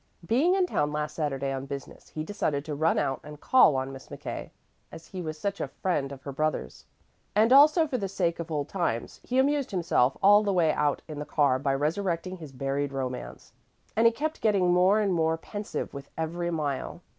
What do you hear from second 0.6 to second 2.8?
town last Saturday on business, he decided to